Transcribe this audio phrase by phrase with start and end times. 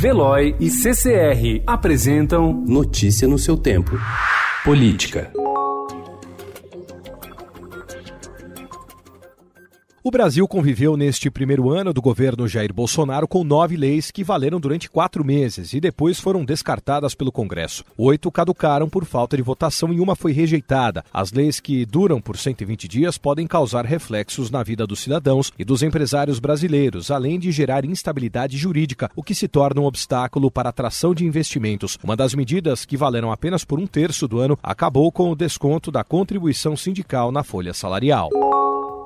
[0.00, 3.98] Veloy e CCR apresentam Notícia no seu tempo.
[4.64, 5.30] Política.
[10.02, 14.58] O Brasil conviveu neste primeiro ano do governo Jair Bolsonaro com nove leis que valeram
[14.58, 17.84] durante quatro meses e depois foram descartadas pelo Congresso.
[17.98, 21.04] Oito caducaram por falta de votação e uma foi rejeitada.
[21.12, 25.66] As leis que duram por 120 dias podem causar reflexos na vida dos cidadãos e
[25.66, 30.70] dos empresários brasileiros, além de gerar instabilidade jurídica, o que se torna um obstáculo para
[30.70, 31.98] a atração de investimentos.
[32.02, 35.90] Uma das medidas, que valeram apenas por um terço do ano, acabou com o desconto
[35.92, 38.30] da contribuição sindical na folha salarial.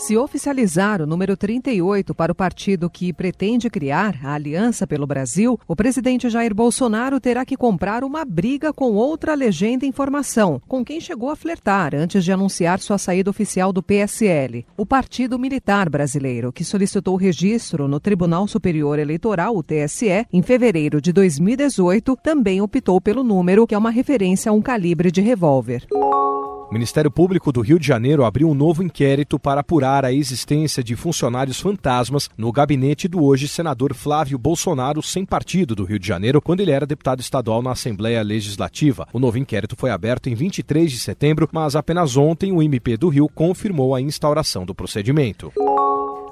[0.00, 5.60] Se oficializar o número 38 para o partido que pretende criar a Aliança pelo Brasil,
[5.68, 10.82] o presidente Jair Bolsonaro terá que comprar uma briga com outra legenda em formação, com
[10.82, 15.90] quem chegou a flertar antes de anunciar sua saída oficial do PSL, o Partido Militar
[15.90, 22.62] Brasileiro, que solicitou registro no Tribunal Superior Eleitoral, o TSE, em fevereiro de 2018, também
[22.62, 25.86] optou pelo número, que é uma referência a um calibre de revólver.
[26.70, 30.84] O Ministério Público do Rio de Janeiro abriu um novo inquérito para apurar a existência
[30.84, 36.06] de funcionários fantasmas no gabinete do hoje senador Flávio Bolsonaro, sem partido do Rio de
[36.06, 39.08] Janeiro, quando ele era deputado estadual na Assembleia Legislativa.
[39.12, 43.08] O novo inquérito foi aberto em 23 de setembro, mas apenas ontem o MP do
[43.08, 45.52] Rio confirmou a instauração do procedimento.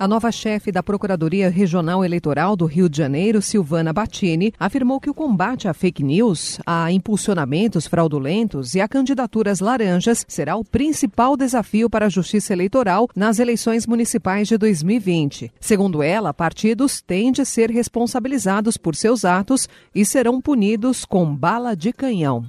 [0.01, 5.11] A nova chefe da Procuradoria Regional Eleitoral do Rio de Janeiro, Silvana Battini, afirmou que
[5.11, 11.37] o combate a fake news, a impulsionamentos fraudulentos e a candidaturas laranjas será o principal
[11.37, 15.51] desafio para a Justiça Eleitoral nas eleições municipais de 2020.
[15.59, 21.75] Segundo ela, partidos têm de ser responsabilizados por seus atos e serão punidos com bala
[21.75, 22.47] de canhão.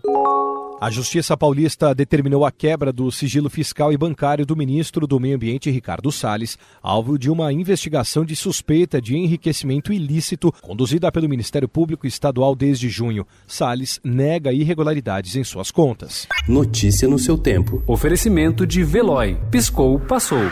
[0.81, 5.35] A Justiça Paulista determinou a quebra do sigilo fiscal e bancário do ministro do Meio
[5.35, 11.67] Ambiente, Ricardo Salles, alvo de uma investigação de suspeita de enriquecimento ilícito conduzida pelo Ministério
[11.67, 13.27] Público Estadual desde junho.
[13.45, 16.25] Salles nega irregularidades em suas contas.
[16.47, 17.83] Notícia no seu tempo.
[17.85, 19.37] Oferecimento de Veloy.
[19.51, 20.49] Piscou, passou.